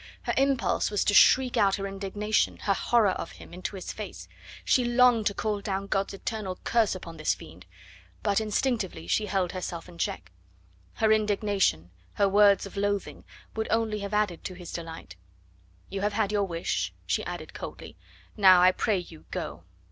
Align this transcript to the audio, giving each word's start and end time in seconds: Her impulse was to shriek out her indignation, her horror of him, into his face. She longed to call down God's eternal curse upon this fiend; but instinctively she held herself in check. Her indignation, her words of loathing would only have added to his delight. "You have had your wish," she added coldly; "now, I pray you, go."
Her 0.23 0.33
impulse 0.35 0.89
was 0.89 1.03
to 1.05 1.13
shriek 1.13 1.57
out 1.57 1.75
her 1.75 1.85
indignation, 1.85 2.57
her 2.63 2.73
horror 2.73 3.11
of 3.11 3.33
him, 3.33 3.53
into 3.53 3.75
his 3.75 3.93
face. 3.93 4.27
She 4.65 4.83
longed 4.83 5.27
to 5.27 5.35
call 5.35 5.61
down 5.61 5.85
God's 5.85 6.15
eternal 6.15 6.55
curse 6.63 6.95
upon 6.95 7.17
this 7.17 7.35
fiend; 7.35 7.67
but 8.23 8.41
instinctively 8.41 9.05
she 9.05 9.27
held 9.27 9.51
herself 9.51 9.87
in 9.87 9.99
check. 9.99 10.31
Her 10.93 11.11
indignation, 11.11 11.91
her 12.13 12.27
words 12.27 12.65
of 12.65 12.75
loathing 12.77 13.25
would 13.55 13.67
only 13.69 13.99
have 13.99 14.11
added 14.11 14.43
to 14.45 14.55
his 14.55 14.73
delight. 14.73 15.17
"You 15.89 16.01
have 16.01 16.13
had 16.13 16.31
your 16.31 16.45
wish," 16.45 16.95
she 17.05 17.23
added 17.27 17.53
coldly; 17.53 17.95
"now, 18.35 18.59
I 18.59 18.71
pray 18.71 18.97
you, 18.97 19.25
go." 19.29 19.65